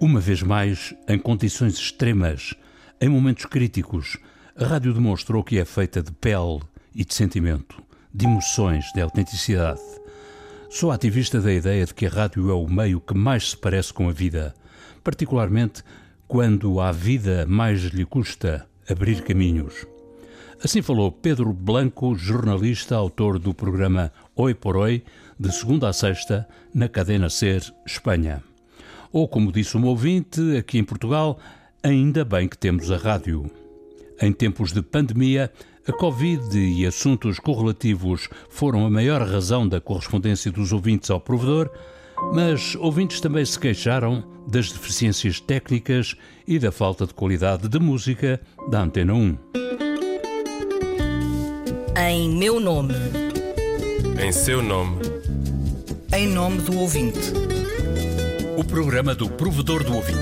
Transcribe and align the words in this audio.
Uma 0.00 0.20
vez 0.20 0.44
mais, 0.44 0.94
em 1.08 1.18
condições 1.18 1.74
extremas, 1.74 2.54
em 3.00 3.08
momentos 3.08 3.46
críticos, 3.46 4.16
a 4.56 4.64
rádio 4.64 4.94
demonstrou 4.94 5.42
que 5.42 5.58
é 5.58 5.64
feita 5.64 6.00
de 6.00 6.12
pele 6.12 6.60
e 6.94 7.04
de 7.04 7.12
sentimento, 7.12 7.82
de 8.14 8.24
emoções, 8.24 8.84
de 8.94 9.00
autenticidade. 9.00 9.80
Sou 10.70 10.92
ativista 10.92 11.40
da 11.40 11.52
ideia 11.52 11.84
de 11.84 11.92
que 11.92 12.06
a 12.06 12.10
rádio 12.10 12.48
é 12.48 12.54
o 12.54 12.68
meio 12.68 13.00
que 13.00 13.12
mais 13.12 13.50
se 13.50 13.56
parece 13.56 13.92
com 13.92 14.08
a 14.08 14.12
vida, 14.12 14.54
particularmente 15.02 15.82
quando 16.28 16.80
à 16.80 16.92
vida 16.92 17.44
mais 17.48 17.80
lhe 17.80 18.04
custa 18.04 18.68
abrir 18.88 19.22
caminhos. 19.22 19.84
Assim 20.62 20.80
falou 20.80 21.10
Pedro 21.10 21.52
Blanco, 21.52 22.14
jornalista, 22.14 22.94
autor 22.94 23.36
do 23.40 23.52
programa 23.52 24.12
Oi 24.36 24.54
por 24.54 24.76
Oi, 24.76 25.02
de 25.38 25.52
segunda 25.52 25.88
a 25.88 25.92
sexta, 25.92 26.48
na 26.72 26.88
cadena 26.88 27.28
Ser, 27.28 27.64
Espanha. 27.84 28.47
Ou, 29.12 29.26
como 29.26 29.52
disse 29.52 29.76
um 29.76 29.84
ouvinte, 29.86 30.56
aqui 30.56 30.78
em 30.78 30.84
Portugal, 30.84 31.38
ainda 31.82 32.24
bem 32.24 32.48
que 32.48 32.58
temos 32.58 32.90
a 32.90 32.96
rádio. 32.96 33.50
Em 34.20 34.32
tempos 34.32 34.72
de 34.72 34.82
pandemia, 34.82 35.50
a 35.86 35.92
Covid 35.92 36.58
e 36.58 36.84
assuntos 36.84 37.38
correlativos 37.38 38.28
foram 38.50 38.84
a 38.84 38.90
maior 38.90 39.22
razão 39.22 39.66
da 39.66 39.80
correspondência 39.80 40.52
dos 40.52 40.72
ouvintes 40.72 41.10
ao 41.10 41.20
provedor, 41.20 41.70
mas 42.34 42.74
ouvintes 42.76 43.20
também 43.20 43.44
se 43.44 43.58
queixaram 43.58 44.24
das 44.46 44.70
deficiências 44.70 45.40
técnicas 45.40 46.14
e 46.46 46.58
da 46.58 46.70
falta 46.70 47.06
de 47.06 47.14
qualidade 47.14 47.68
de 47.68 47.78
música 47.78 48.40
da 48.68 48.82
Antena 48.82 49.14
1. 49.14 49.38
Em 52.10 52.30
meu 52.30 52.60
nome. 52.60 52.94
Em 54.22 54.32
seu 54.32 54.62
nome. 54.62 54.98
Em 56.14 56.26
nome 56.26 56.58
do 56.58 56.78
ouvinte. 56.78 57.57
O 58.58 58.64
programa 58.64 59.14
do 59.14 59.30
provedor 59.30 59.84
do 59.84 59.94
ouvinte. 59.94 60.18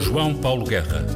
João 0.00 0.34
Paulo 0.34 0.64
Guerra. 0.64 1.06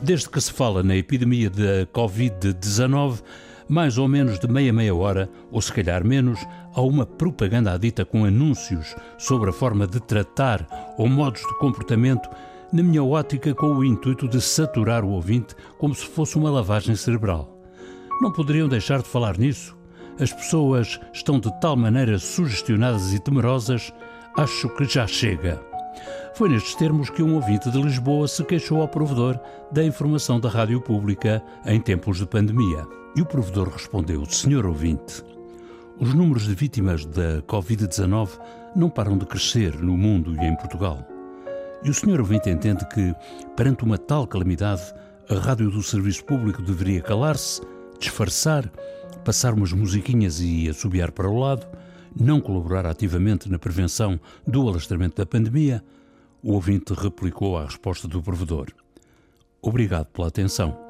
Desde 0.00 0.30
que 0.30 0.40
se 0.40 0.52
fala 0.52 0.80
na 0.80 0.94
epidemia 0.94 1.50
da 1.50 1.84
Covid-19, 1.92 3.20
mais 3.68 3.98
ou 3.98 4.06
menos 4.06 4.38
de 4.38 4.46
meia 4.46 4.72
meia 4.72 4.94
hora, 4.94 5.28
ou 5.50 5.60
se 5.60 5.72
calhar 5.72 6.06
menos, 6.06 6.38
há 6.72 6.80
uma 6.80 7.04
propaganda 7.04 7.72
adita 7.72 8.04
com 8.04 8.24
anúncios 8.24 8.94
sobre 9.18 9.50
a 9.50 9.52
forma 9.52 9.88
de 9.88 9.98
tratar 9.98 10.94
ou 10.96 11.08
modos 11.08 11.40
de 11.40 11.58
comportamento, 11.58 12.30
na 12.72 12.84
minha 12.84 13.02
ótica 13.02 13.52
com 13.56 13.74
o 13.74 13.84
intuito 13.84 14.28
de 14.28 14.40
saturar 14.40 15.04
o 15.04 15.10
ouvinte 15.10 15.56
como 15.78 15.96
se 15.96 16.06
fosse 16.06 16.36
uma 16.36 16.48
lavagem 16.52 16.94
cerebral. 16.94 17.60
Não 18.20 18.30
poderiam 18.30 18.68
deixar 18.68 19.02
de 19.02 19.08
falar 19.08 19.36
nisso? 19.36 19.76
As 20.20 20.32
pessoas 20.32 21.00
estão 21.12 21.40
de 21.40 21.50
tal 21.60 21.74
maneira 21.74 22.20
sugestionadas 22.20 23.12
e 23.12 23.18
temerosas, 23.18 23.92
acho 24.36 24.68
que 24.70 24.84
já 24.84 25.06
chega. 25.06 25.60
Foi 26.34 26.48
nestes 26.48 26.74
termos 26.74 27.10
que 27.10 27.22
um 27.22 27.34
ouvinte 27.34 27.70
de 27.70 27.80
Lisboa 27.80 28.26
se 28.26 28.42
queixou 28.44 28.80
ao 28.80 28.88
provedor 28.88 29.38
da 29.70 29.84
informação 29.84 30.40
da 30.40 30.48
rádio 30.48 30.80
pública 30.80 31.42
em 31.64 31.80
tempos 31.80 32.18
de 32.18 32.26
pandemia. 32.26 32.86
E 33.14 33.22
o 33.22 33.26
provedor 33.26 33.68
respondeu: 33.68 34.24
Senhor 34.26 34.66
ouvinte, 34.66 35.22
os 36.00 36.12
números 36.12 36.44
de 36.44 36.54
vítimas 36.54 37.06
da 37.06 37.40
Covid-19 37.42 38.30
não 38.74 38.90
param 38.90 39.16
de 39.16 39.24
crescer 39.26 39.76
no 39.80 39.96
mundo 39.96 40.34
e 40.34 40.44
em 40.44 40.56
Portugal. 40.56 41.06
E 41.84 41.90
o 41.90 41.94
senhor 41.94 42.18
ouvinte 42.18 42.50
entende 42.50 42.84
que, 42.88 43.14
perante 43.54 43.84
uma 43.84 43.98
tal 43.98 44.26
calamidade, 44.26 44.82
a 45.28 45.34
rádio 45.34 45.70
do 45.70 45.82
serviço 45.82 46.24
público 46.24 46.62
deveria 46.62 47.00
calar-se, 47.00 47.60
disfarçar, 48.00 48.68
passar 49.24 49.54
umas 49.54 49.72
musiquinhas 49.72 50.40
e 50.40 50.68
assobiar 50.68 51.12
para 51.12 51.28
o 51.28 51.38
lado, 51.38 51.66
não 52.14 52.40
colaborar 52.40 52.86
ativamente 52.86 53.50
na 53.50 53.58
prevenção 53.58 54.18
do 54.46 54.68
alastramento 54.68 55.16
da 55.16 55.26
pandemia? 55.26 55.82
O 56.42 56.52
ouvinte 56.52 56.92
replicou 56.92 57.56
à 57.56 57.64
resposta 57.64 58.06
do 58.06 58.22
provedor: 58.22 58.68
Obrigado 59.62 60.06
pela 60.06 60.28
atenção. 60.28 60.83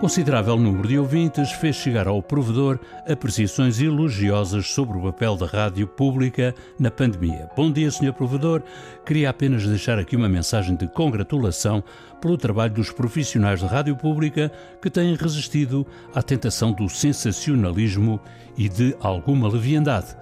Considerável 0.00 0.56
número 0.56 0.88
de 0.88 0.98
ouvintes 0.98 1.52
fez 1.52 1.76
chegar 1.76 2.08
ao 2.08 2.22
provedor 2.22 2.80
apreciações 3.06 3.82
elogiosas 3.82 4.68
sobre 4.68 4.96
o 4.96 5.02
papel 5.02 5.36
da 5.36 5.44
rádio 5.44 5.86
pública 5.86 6.54
na 6.78 6.90
pandemia. 6.90 7.50
Bom 7.54 7.70
dia, 7.70 7.90
Sr. 7.90 8.14
Provedor. 8.14 8.62
Queria 9.04 9.28
apenas 9.28 9.66
deixar 9.66 9.98
aqui 9.98 10.16
uma 10.16 10.26
mensagem 10.26 10.74
de 10.74 10.88
congratulação 10.88 11.84
pelo 12.18 12.38
trabalho 12.38 12.72
dos 12.72 12.90
profissionais 12.90 13.60
da 13.60 13.66
rádio 13.66 13.94
pública 13.94 14.50
que 14.80 14.88
têm 14.88 15.14
resistido 15.14 15.86
à 16.14 16.22
tentação 16.22 16.72
do 16.72 16.88
sensacionalismo 16.88 18.18
e 18.56 18.70
de 18.70 18.96
alguma 19.00 19.48
leviandade 19.48 20.16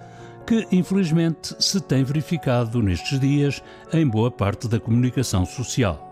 que 0.45 0.67
infelizmente 0.73 1.55
se 1.57 1.79
tem 1.79 2.03
verificado 2.03 2.81
nestes 2.81 3.17
dias 3.17 3.63
em 3.93 4.05
boa 4.05 4.29
parte 4.29 4.67
da 4.67 4.79
comunicação 4.79 5.45
social. 5.45 6.08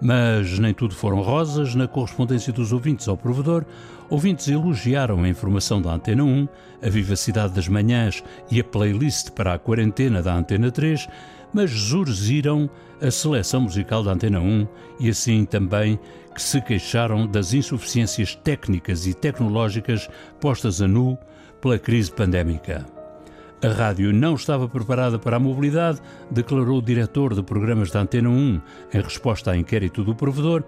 Mas 0.00 0.58
nem 0.58 0.72
tudo 0.72 0.94
foram 0.94 1.20
rosas 1.22 1.74
na 1.74 1.88
correspondência 1.88 2.52
dos 2.52 2.72
ouvintes 2.72 3.08
ao 3.08 3.16
provedor. 3.16 3.64
Ouvintes 4.08 4.48
elogiaram 4.48 5.24
a 5.24 5.28
informação 5.28 5.82
da 5.82 5.92
Antena 5.92 6.22
1, 6.22 6.48
a 6.82 6.88
vivacidade 6.88 7.54
das 7.54 7.68
manhãs 7.68 8.22
e 8.50 8.60
a 8.60 8.64
playlist 8.64 9.30
para 9.32 9.54
a 9.54 9.58
quarentena 9.58 10.22
da 10.22 10.34
Antena 10.34 10.70
3, 10.70 11.08
mas 11.52 11.70
zurziram 11.70 12.70
a 13.00 13.10
seleção 13.10 13.62
musical 13.62 14.02
da 14.02 14.12
Antena 14.12 14.40
1 14.40 14.68
e 15.00 15.08
assim 15.08 15.44
também 15.44 15.98
que 16.34 16.42
se 16.42 16.60
queixaram 16.60 17.26
das 17.26 17.52
insuficiências 17.52 18.34
técnicas 18.36 19.06
e 19.06 19.14
tecnológicas 19.14 20.08
postas 20.40 20.80
a 20.80 20.86
nu 20.86 21.18
pela 21.60 21.78
crise 21.78 22.12
pandémica. 22.12 22.97
A 23.60 23.68
rádio 23.68 24.12
não 24.12 24.36
estava 24.36 24.68
preparada 24.68 25.18
para 25.18 25.36
a 25.36 25.40
mobilidade, 25.40 26.00
declarou 26.30 26.78
o 26.78 26.82
diretor 26.82 27.34
de 27.34 27.42
programas 27.42 27.90
da 27.90 28.00
Antena 28.00 28.28
1 28.28 28.60
em 28.94 29.00
resposta 29.00 29.50
ao 29.50 29.56
inquérito 29.56 30.04
do 30.04 30.14
provedor. 30.14 30.62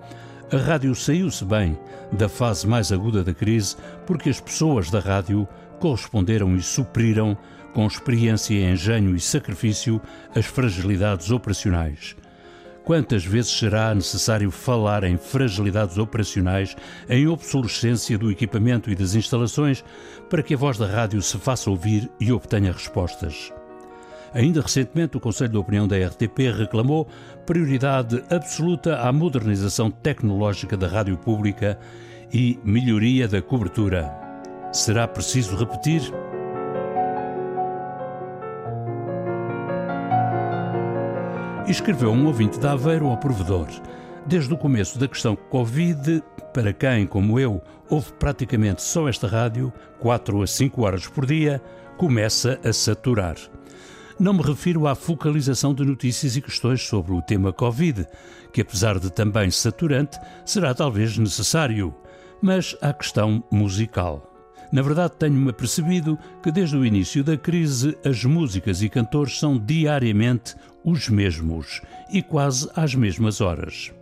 A 0.52 0.56
rádio 0.56 0.92
saiu-se 0.96 1.44
bem 1.44 1.78
da 2.10 2.28
fase 2.28 2.66
mais 2.66 2.90
aguda 2.90 3.22
da 3.22 3.32
crise 3.32 3.76
porque 4.08 4.28
as 4.28 4.40
pessoas 4.40 4.90
da 4.90 4.98
rádio 4.98 5.46
corresponderam 5.78 6.56
e 6.56 6.62
supriram, 6.62 7.38
com 7.72 7.86
experiência, 7.86 8.54
engenho 8.54 9.14
e 9.14 9.20
sacrifício, 9.20 10.00
as 10.34 10.46
fragilidades 10.46 11.30
operacionais. 11.30 12.16
Quantas 12.84 13.24
vezes 13.24 13.50
será 13.50 13.94
necessário 13.94 14.50
falar 14.50 15.04
em 15.04 15.16
fragilidades 15.16 15.98
operacionais, 15.98 16.74
em 17.08 17.28
obsolescência 17.28 18.16
do 18.16 18.30
equipamento 18.30 18.90
e 18.90 18.94
das 18.94 19.14
instalações, 19.14 19.84
para 20.28 20.42
que 20.42 20.54
a 20.54 20.56
voz 20.56 20.78
da 20.78 20.86
rádio 20.86 21.20
se 21.20 21.38
faça 21.38 21.70
ouvir 21.70 22.10
e 22.18 22.32
obtenha 22.32 22.72
respostas? 22.72 23.52
Ainda 24.32 24.60
recentemente, 24.62 25.16
o 25.16 25.20
Conselho 25.20 25.50
de 25.50 25.58
Opinião 25.58 25.88
da 25.88 25.96
RTP 25.96 26.52
reclamou 26.56 27.06
prioridade 27.44 28.22
absoluta 28.30 28.96
à 29.00 29.12
modernização 29.12 29.90
tecnológica 29.90 30.76
da 30.76 30.86
rádio 30.86 31.16
pública 31.16 31.78
e 32.32 32.58
melhoria 32.64 33.26
da 33.26 33.42
cobertura. 33.42 34.10
Será 34.72 35.08
preciso 35.08 35.56
repetir? 35.56 36.02
Escreveu 41.70 42.10
um 42.10 42.26
ouvinte 42.26 42.58
de 42.58 42.66
Aveiro 42.66 43.06
ao 43.06 43.16
provedor. 43.16 43.68
Desde 44.26 44.52
o 44.52 44.58
começo 44.58 44.98
da 44.98 45.06
questão 45.06 45.36
Covid, 45.36 46.20
para 46.52 46.72
quem, 46.72 47.06
como 47.06 47.38
eu, 47.38 47.62
ouve 47.88 48.12
praticamente 48.14 48.82
só 48.82 49.08
esta 49.08 49.28
rádio, 49.28 49.72
4 50.00 50.42
a 50.42 50.46
5 50.48 50.82
horas 50.82 51.06
por 51.06 51.24
dia, 51.24 51.62
começa 51.96 52.58
a 52.64 52.72
saturar. 52.72 53.36
Não 54.18 54.34
me 54.34 54.42
refiro 54.42 54.88
à 54.88 54.96
focalização 54.96 55.72
de 55.72 55.84
notícias 55.84 56.34
e 56.34 56.42
questões 56.42 56.82
sobre 56.82 57.12
o 57.12 57.22
tema 57.22 57.52
Covid, 57.52 58.04
que 58.52 58.62
apesar 58.62 58.98
de 58.98 59.08
também 59.08 59.48
saturante, 59.48 60.18
será 60.44 60.74
talvez 60.74 61.16
necessário, 61.16 61.94
mas 62.42 62.76
à 62.82 62.92
questão 62.92 63.44
musical. 63.48 64.26
Na 64.72 64.82
verdade, 64.82 65.14
tenho-me 65.18 65.50
apercebido 65.50 66.16
que 66.42 66.52
desde 66.52 66.76
o 66.76 66.86
início 66.86 67.24
da 67.24 67.36
crise 67.36 67.96
as 68.04 68.24
músicas 68.24 68.82
e 68.82 68.88
cantores 68.88 69.38
são 69.38 69.58
diariamente 69.58 70.54
os 70.84 71.08
mesmos 71.08 71.80
e 72.12 72.22
quase 72.22 72.68
às 72.74 72.94
mesmas 72.94 73.40
horas. 73.40 73.92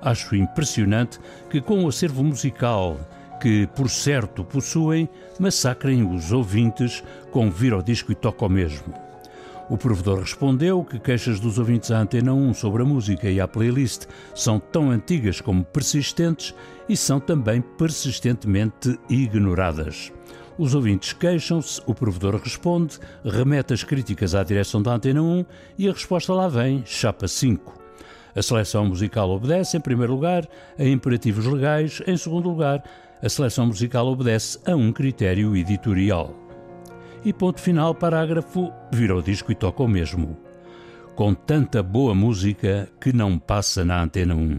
Acho 0.00 0.36
impressionante 0.36 1.18
que, 1.50 1.60
com 1.60 1.84
o 1.84 1.88
acervo 1.88 2.22
musical 2.22 2.98
que, 3.40 3.66
por 3.68 3.88
certo, 3.88 4.44
possuem, 4.44 5.08
massacrem 5.38 6.02
os 6.02 6.32
ouvintes 6.32 7.02
com 7.30 7.50
vir 7.50 7.72
ao 7.72 7.82
disco 7.82 8.12
e 8.12 8.14
toca 8.14 8.44
o 8.44 8.48
mesmo. 8.48 8.94
O 9.70 9.76
provedor 9.76 10.20
respondeu 10.20 10.82
que 10.82 10.98
queixas 10.98 11.38
dos 11.38 11.58
ouvintes 11.58 11.90
à 11.90 12.00
Antena 12.00 12.32
1 12.32 12.54
sobre 12.54 12.82
a 12.82 12.86
música 12.86 13.28
e 13.28 13.38
a 13.38 13.46
playlist 13.46 14.06
são 14.34 14.58
tão 14.58 14.90
antigas 14.90 15.42
como 15.42 15.62
persistentes 15.62 16.54
e 16.88 16.96
são 16.96 17.20
também 17.20 17.60
persistentemente 17.60 18.98
ignoradas. 19.10 20.10
Os 20.58 20.74
ouvintes 20.74 21.12
queixam-se, 21.12 21.80
o 21.86 21.94
provedor 21.94 22.34
responde, 22.34 22.98
remete 23.24 23.72
as 23.72 23.84
críticas 23.84 24.34
à 24.34 24.42
direção 24.42 24.82
da 24.82 24.92
Antena 24.92 25.22
1 25.22 25.44
e 25.78 25.88
a 25.88 25.92
resposta 25.92 26.32
lá 26.32 26.48
vem, 26.48 26.82
chapa 26.84 27.28
5. 27.28 27.78
A 28.34 28.42
seleção 28.42 28.84
musical 28.84 29.30
obedece, 29.30 29.76
em 29.76 29.80
primeiro 29.80 30.14
lugar, 30.14 30.48
a 30.76 30.84
imperativos 30.84 31.46
legais, 31.46 32.02
em 32.08 32.16
segundo 32.16 32.48
lugar, 32.48 32.82
a 33.22 33.28
seleção 33.28 33.66
musical 33.66 34.08
obedece 34.08 34.58
a 34.66 34.74
um 34.74 34.92
critério 34.92 35.56
editorial. 35.56 36.34
E 37.24 37.32
ponto 37.32 37.60
final, 37.60 37.94
parágrafo, 37.94 38.72
vira 38.92 39.14
o 39.16 39.22
disco 39.22 39.52
e 39.52 39.54
toca 39.54 39.84
o 39.84 39.88
mesmo. 39.88 40.36
Com 41.14 41.34
tanta 41.34 41.84
boa 41.84 42.16
música 42.16 42.88
que 43.00 43.12
não 43.12 43.38
passa 43.38 43.84
na 43.84 44.02
Antena 44.02 44.34
1. 44.34 44.58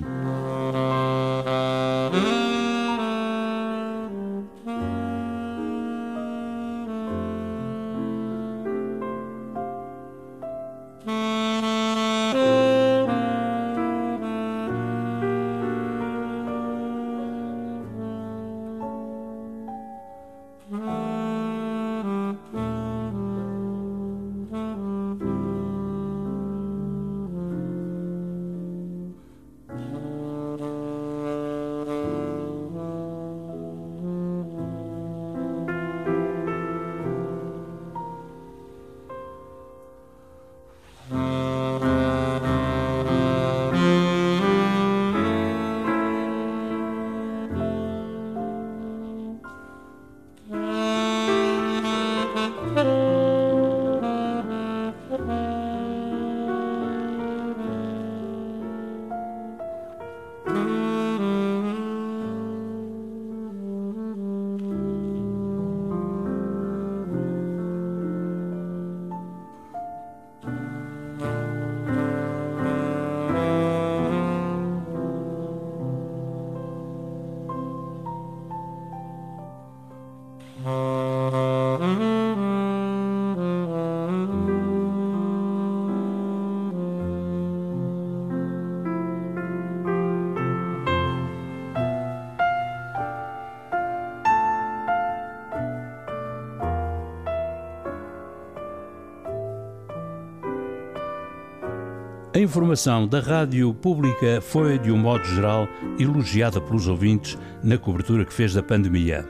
A 102.32 102.38
informação 102.38 103.08
da 103.08 103.20
rádio 103.20 103.74
pública 103.74 104.40
foi, 104.40 104.78
de 104.78 104.92
um 104.92 104.98
modo 104.98 105.26
geral, 105.26 105.68
elogiada 105.98 106.62
pelos 106.62 106.88
ouvintes 106.88 107.36
na 107.64 107.76
cobertura 107.76 108.24
que 108.24 108.32
fez 108.32 108.54
da 108.54 108.62
pandemia. 108.62 109.28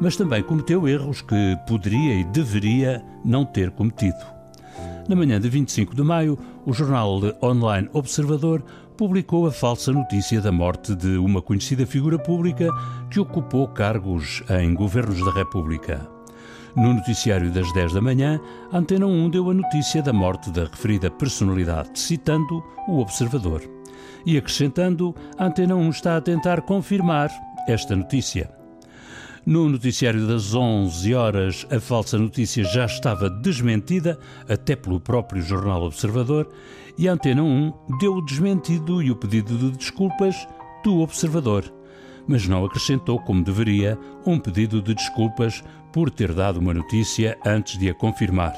Mas 0.00 0.16
também 0.16 0.42
cometeu 0.42 0.88
erros 0.88 1.20
que 1.20 1.56
poderia 1.68 2.14
e 2.14 2.24
deveria 2.24 3.04
não 3.22 3.44
ter 3.44 3.70
cometido. 3.70 4.16
Na 5.06 5.14
manhã 5.14 5.38
de 5.38 5.50
25 5.50 5.94
de 5.94 6.02
maio, 6.02 6.38
o 6.64 6.72
jornal 6.72 7.20
online 7.42 7.90
Observador 7.92 8.64
publicou 8.96 9.46
a 9.46 9.52
falsa 9.52 9.92
notícia 9.92 10.40
da 10.40 10.50
morte 10.50 10.94
de 10.94 11.18
uma 11.18 11.42
conhecida 11.42 11.86
figura 11.86 12.18
pública 12.18 12.70
que 13.10 13.20
ocupou 13.20 13.68
cargos 13.68 14.42
em 14.48 14.72
governos 14.72 15.22
da 15.22 15.30
República. 15.30 16.19
No 16.76 16.94
noticiário 16.94 17.50
das 17.50 17.72
10 17.72 17.94
da 17.94 18.00
manhã, 18.00 18.40
a 18.70 18.78
Antena 18.78 19.06
1 19.06 19.30
deu 19.30 19.50
a 19.50 19.54
notícia 19.54 20.02
da 20.02 20.12
morte 20.12 20.50
da 20.50 20.64
referida 20.64 21.10
personalidade, 21.10 21.98
citando 21.98 22.62
o 22.86 23.00
Observador. 23.00 23.62
E 24.24 24.36
acrescentando, 24.36 25.14
a 25.36 25.46
Antena 25.46 25.74
1 25.74 25.90
está 25.90 26.16
a 26.16 26.20
tentar 26.20 26.62
confirmar 26.62 27.30
esta 27.66 27.96
notícia. 27.96 28.50
No 29.44 29.68
noticiário 29.68 30.28
das 30.28 30.54
11 30.54 31.14
horas, 31.14 31.66
a 31.70 31.80
falsa 31.80 32.18
notícia 32.18 32.62
já 32.62 32.84
estava 32.84 33.28
desmentida, 33.28 34.18
até 34.48 34.76
pelo 34.76 35.00
próprio 35.00 35.42
jornal 35.42 35.82
Observador, 35.82 36.48
e 36.96 37.08
a 37.08 37.14
Antena 37.14 37.42
1 37.42 37.72
deu 37.98 38.14
o 38.14 38.24
desmentido 38.24 39.02
e 39.02 39.10
o 39.10 39.16
pedido 39.16 39.56
de 39.56 39.70
desculpas 39.76 40.36
do 40.84 41.00
Observador, 41.00 41.64
mas 42.28 42.46
não 42.46 42.64
acrescentou, 42.64 43.18
como 43.18 43.42
deveria, 43.42 43.98
um 44.26 44.38
pedido 44.38 44.80
de 44.80 44.94
desculpas 44.94 45.64
por 45.92 46.10
ter 46.10 46.32
dado 46.32 46.58
uma 46.58 46.74
notícia 46.74 47.36
antes 47.44 47.78
de 47.78 47.88
a 47.88 47.94
confirmar. 47.94 48.54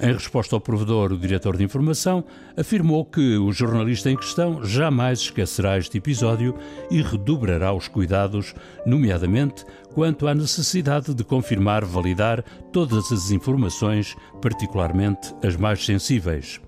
Em 0.00 0.12
resposta 0.12 0.54
ao 0.54 0.60
provedor, 0.60 1.12
o 1.12 1.18
diretor 1.18 1.56
de 1.56 1.64
informação 1.64 2.24
afirmou 2.56 3.04
que 3.04 3.36
o 3.36 3.50
jornalista 3.50 4.08
em 4.08 4.16
questão 4.16 4.64
jamais 4.64 5.18
esquecerá 5.18 5.76
este 5.76 5.98
episódio 5.98 6.54
e 6.88 7.02
redobrará 7.02 7.72
os 7.72 7.88
cuidados, 7.88 8.54
nomeadamente 8.86 9.64
quanto 9.92 10.28
à 10.28 10.34
necessidade 10.34 11.12
de 11.12 11.24
confirmar, 11.24 11.84
validar 11.84 12.44
todas 12.72 13.10
as 13.10 13.32
informações, 13.32 14.14
particularmente 14.40 15.34
as 15.42 15.56
mais 15.56 15.84
sensíveis. 15.84 16.60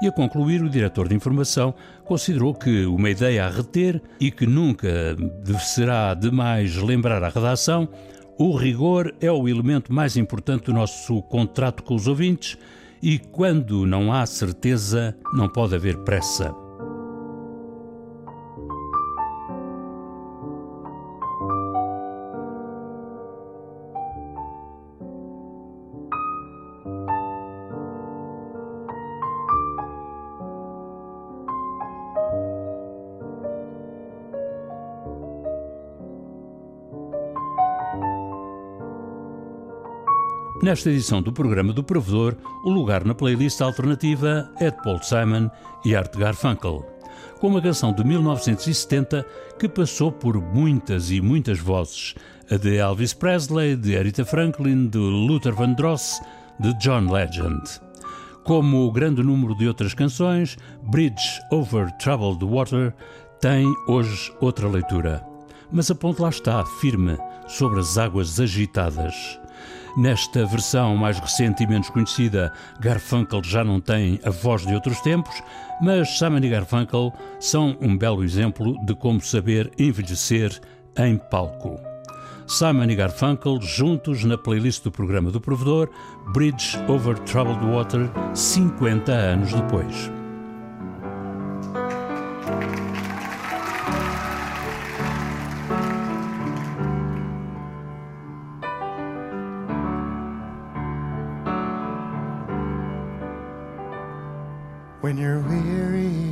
E 0.00 0.08
a 0.08 0.12
concluir, 0.12 0.62
o 0.62 0.70
diretor 0.70 1.08
de 1.08 1.14
informação 1.14 1.74
considerou 2.06 2.54
que 2.54 2.86
uma 2.86 3.10
ideia 3.10 3.44
a 3.44 3.50
reter 3.50 4.02
e 4.18 4.30
que 4.30 4.46
nunca 4.46 5.14
será 5.60 6.14
demais 6.14 6.74
lembrar 6.76 7.22
à 7.22 7.28
redação 7.28 7.86
o 8.38 8.56
rigor 8.56 9.14
é 9.20 9.30
o 9.30 9.48
elemento 9.48 9.92
mais 9.92 10.16
importante 10.16 10.64
do 10.64 10.72
nosso 10.72 11.22
contrato 11.22 11.82
com 11.82 11.94
os 11.94 12.06
ouvintes 12.06 12.56
e 13.02 13.18
quando 13.18 13.84
não 13.84 14.12
há 14.12 14.24
certeza, 14.26 15.16
não 15.34 15.48
pode 15.48 15.74
haver 15.74 15.98
pressa. 15.98 16.61
Nesta 40.62 40.90
edição 40.90 41.20
do 41.20 41.32
programa 41.32 41.72
do 41.72 41.82
Provedor, 41.82 42.36
o 42.64 42.70
lugar 42.70 43.04
na 43.04 43.16
playlist 43.16 43.60
alternativa 43.60 44.48
é 44.60 44.70
de 44.70 44.80
Paul 44.80 45.02
Simon 45.02 45.50
e 45.84 45.92
Art 45.96 46.16
Garfunkel, 46.16 46.86
com 47.40 47.48
uma 47.48 47.60
canção 47.60 47.92
de 47.92 48.04
1970 48.04 49.26
que 49.58 49.68
passou 49.68 50.12
por 50.12 50.40
muitas 50.40 51.10
e 51.10 51.20
muitas 51.20 51.58
vozes, 51.58 52.14
a 52.48 52.56
de 52.56 52.76
Elvis 52.76 53.12
Presley, 53.12 53.74
de 53.74 53.98
Aretha 53.98 54.24
Franklin, 54.24 54.86
de 54.86 54.98
Luther 54.98 55.52
Vandross, 55.52 56.20
de 56.60 56.72
John 56.74 57.10
Legend. 57.10 57.60
Como 58.44 58.86
o 58.86 58.92
grande 58.92 59.20
número 59.20 59.56
de 59.56 59.66
outras 59.66 59.94
canções, 59.94 60.56
Bridge 60.84 61.40
Over 61.50 61.90
Troubled 61.96 62.44
Water 62.44 62.94
tem 63.40 63.66
hoje 63.88 64.32
outra 64.40 64.68
leitura. 64.68 65.26
Mas 65.72 65.90
a 65.90 65.94
ponte 65.96 66.22
lá 66.22 66.28
está, 66.28 66.64
firme, 66.80 67.18
sobre 67.48 67.80
as 67.80 67.98
águas 67.98 68.38
agitadas. 68.38 69.41
Nesta 69.96 70.46
versão 70.46 70.96
mais 70.96 71.18
recente 71.18 71.62
e 71.62 71.66
menos 71.66 71.90
conhecida, 71.90 72.52
Garfunkel 72.80 73.42
já 73.44 73.62
não 73.62 73.78
tem 73.78 74.18
a 74.24 74.30
voz 74.30 74.66
de 74.66 74.74
outros 74.74 75.00
tempos, 75.00 75.42
mas 75.82 76.18
Simon 76.18 76.38
e 76.38 76.48
Garfunkel 76.48 77.12
são 77.38 77.76
um 77.80 77.96
belo 77.96 78.24
exemplo 78.24 78.74
de 78.86 78.94
como 78.94 79.20
saber 79.20 79.70
envelhecer 79.78 80.58
em 80.96 81.18
palco. 81.18 81.78
Simon 82.46 82.84
e 82.84 82.94
Garfunkel 82.94 83.60
juntos 83.60 84.24
na 84.24 84.38
playlist 84.38 84.82
do 84.82 84.90
programa 84.90 85.30
do 85.30 85.40
Provedor, 85.40 85.90
Bridge 86.32 86.78
Over 86.88 87.18
Troubled 87.20 87.64
Water, 87.66 88.10
50 88.34 89.12
anos 89.12 89.52
depois. 89.52 90.21
When 105.02 105.18
you're 105.18 105.40
weary, 105.40 106.31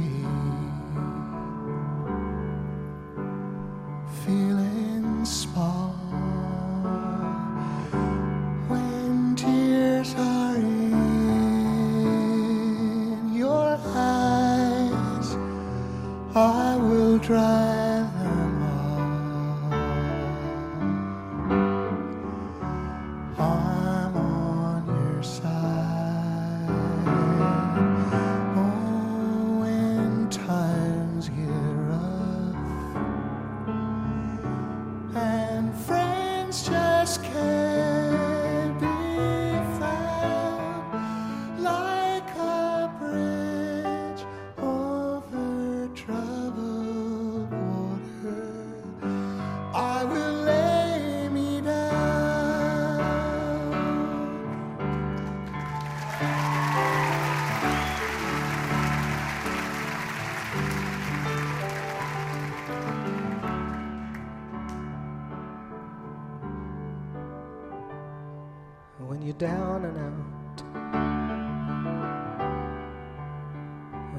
down 69.41 69.85
and 69.87 69.97
out. 69.97 70.61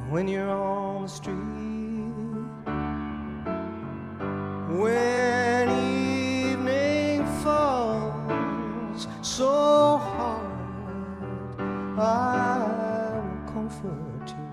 When 0.09 0.27
you're 0.27 0.49
on 0.49 1.03
the 1.03 1.07
street, 1.07 1.35
when 4.81 5.69
evening 5.69 7.23
falls 7.43 9.07
so 9.21 9.97
hard, 9.97 10.41
I 11.99 13.21
will 13.21 13.43
comfort 13.53 14.27
you. 14.27 14.47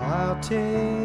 I'll 0.00 0.38
take 0.40 0.97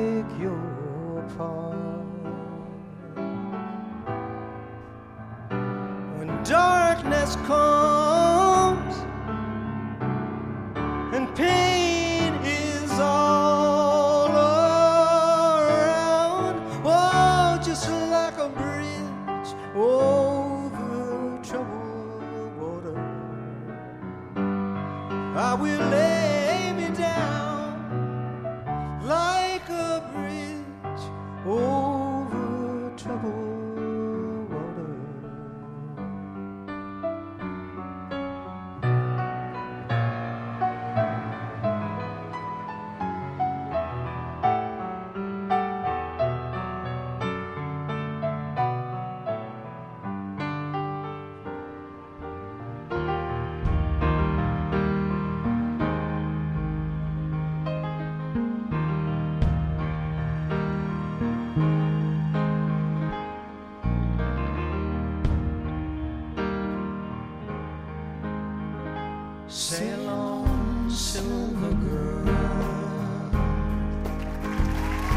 Sail 69.47 70.09
on, 70.09 70.89
silver 70.89 71.73
girl. 71.73 72.25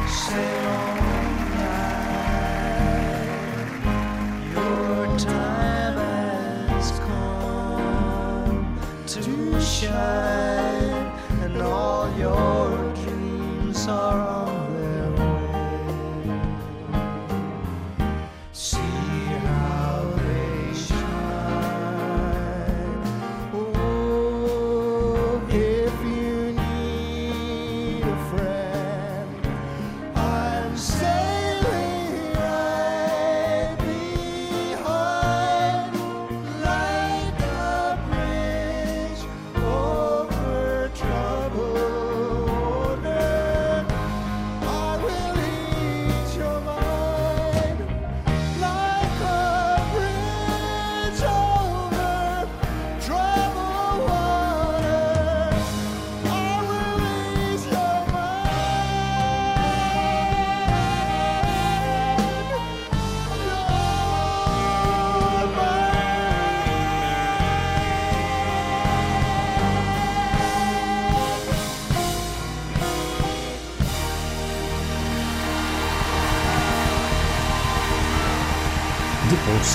Sail 0.09 0.66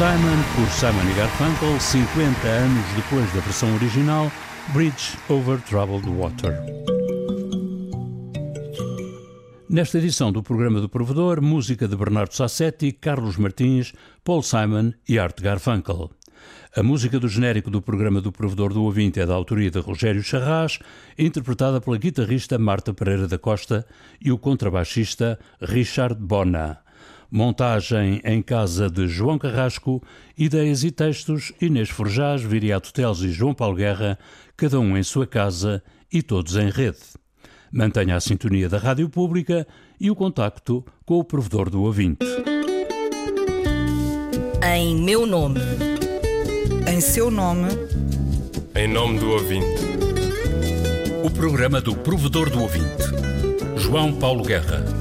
Simon 0.01 0.41
por 0.55 0.67
Simon 0.71 1.11
e 1.11 1.13
Garfunkel, 1.13 1.79
50 1.79 2.47
anos 2.47 2.85
depois 2.95 3.31
da 3.33 3.39
versão 3.41 3.71
original, 3.75 4.31
Bridge 4.73 5.15
Over 5.29 5.61
Troubled 5.61 6.09
Water. 6.09 6.59
Nesta 9.69 9.99
edição 9.99 10.31
do 10.31 10.41
programa 10.41 10.81
do 10.81 10.89
Provedor, 10.89 11.39
música 11.39 11.87
de 11.87 11.95
Bernardo 11.95 12.33
Sassetti, 12.33 12.91
Carlos 12.93 13.37
Martins, 13.37 13.93
Paul 14.23 14.41
Simon 14.41 14.93
e 15.07 15.19
Art 15.19 15.39
Garfunkel. 15.39 16.09
A 16.75 16.81
música 16.81 17.19
do 17.19 17.27
genérico 17.27 17.69
do 17.69 17.79
programa 17.79 18.19
do 18.19 18.31
Provedor 18.31 18.73
do 18.73 18.83
Ouvinte 18.83 19.19
é 19.19 19.25
da 19.27 19.35
autoria 19.35 19.69
de 19.69 19.77
Rogério 19.77 20.23
Charras, 20.23 20.79
interpretada 21.15 21.79
pela 21.79 21.99
guitarrista 21.99 22.57
Marta 22.57 22.91
Pereira 22.91 23.27
da 23.27 23.37
Costa 23.37 23.85
e 24.19 24.31
o 24.31 24.39
contrabaixista 24.39 25.37
Richard 25.61 26.19
Bona. 26.19 26.79
Montagem 27.33 28.21
em 28.25 28.41
casa 28.41 28.89
de 28.89 29.07
João 29.07 29.39
Carrasco, 29.39 30.03
ideias 30.37 30.83
e 30.83 30.91
textos 30.91 31.53
Inês 31.61 31.89
Forjás, 31.89 32.41
Viriato 32.41 32.91
Teles 32.91 33.21
e 33.21 33.31
João 33.31 33.53
Paulo 33.53 33.77
Guerra, 33.77 34.19
cada 34.57 34.77
um 34.81 34.97
em 34.97 35.03
sua 35.03 35.25
casa 35.25 35.81
e 36.11 36.21
todos 36.21 36.57
em 36.57 36.69
rede. 36.69 36.99
Mantenha 37.71 38.17
a 38.17 38.19
sintonia 38.19 38.67
da 38.67 38.77
Rádio 38.77 39.07
Pública 39.07 39.65
e 39.97 40.11
o 40.11 40.15
contacto 40.15 40.85
com 41.05 41.19
o 41.19 41.23
provedor 41.23 41.69
do 41.69 41.83
ouvinte. 41.83 42.25
Em 44.75 45.01
meu 45.01 45.25
nome. 45.25 45.61
Em 46.85 46.99
seu 46.99 47.31
nome 47.31 47.69
Em 48.75 48.89
nome 48.89 49.19
do 49.19 49.29
ouvinte. 49.29 49.65
O 51.23 51.31
programa 51.31 51.79
do 51.79 51.95
provedor 51.95 52.49
do 52.49 52.61
ouvinte, 52.61 53.03
João 53.77 54.13
Paulo 54.13 54.43
Guerra. 54.43 55.00